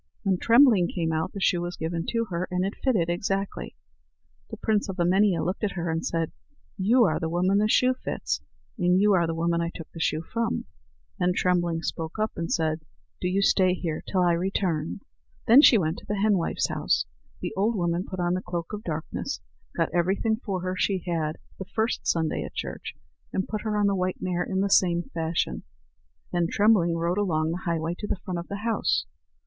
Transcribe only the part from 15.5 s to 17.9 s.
she went to the henwife's house. The old